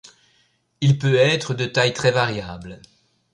Il 0.81 0.97
peut 0.97 1.13
être 1.13 1.53
de 1.53 1.67
taille 1.67 1.93
très 1.93 2.11
variable. 2.11 2.81